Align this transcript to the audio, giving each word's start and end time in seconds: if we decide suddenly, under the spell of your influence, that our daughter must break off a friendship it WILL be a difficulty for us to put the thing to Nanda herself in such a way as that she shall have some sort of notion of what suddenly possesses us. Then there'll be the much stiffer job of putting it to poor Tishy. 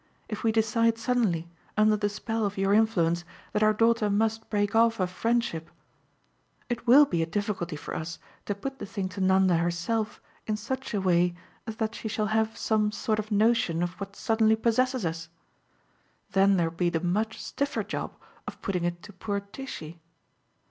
if 0.27 0.43
we 0.43 0.51
decide 0.51 0.97
suddenly, 0.97 1.47
under 1.77 1.95
the 1.95 2.09
spell 2.09 2.43
of 2.43 2.57
your 2.57 2.73
influence, 2.73 3.23
that 3.53 3.61
our 3.61 3.71
daughter 3.71 4.09
must 4.09 4.49
break 4.49 4.73
off 4.73 4.99
a 4.99 5.05
friendship 5.05 5.69
it 6.69 6.87
WILL 6.87 7.05
be 7.05 7.21
a 7.21 7.27
difficulty 7.27 7.75
for 7.75 7.93
us 7.95 8.17
to 8.47 8.55
put 8.55 8.79
the 8.79 8.85
thing 8.87 9.07
to 9.09 9.21
Nanda 9.21 9.57
herself 9.57 10.19
in 10.47 10.57
such 10.57 10.95
a 10.95 10.99
way 10.99 11.35
as 11.67 11.75
that 11.75 11.93
she 11.93 12.07
shall 12.07 12.25
have 12.33 12.57
some 12.57 12.91
sort 12.91 13.19
of 13.19 13.29
notion 13.29 13.83
of 13.83 13.91
what 13.99 14.15
suddenly 14.15 14.55
possesses 14.55 15.05
us. 15.05 15.29
Then 16.31 16.57
there'll 16.57 16.73
be 16.73 16.89
the 16.89 16.99
much 16.99 17.39
stiffer 17.39 17.83
job 17.83 18.15
of 18.47 18.59
putting 18.63 18.83
it 18.83 19.03
to 19.03 19.13
poor 19.13 19.39
Tishy. 19.39 20.01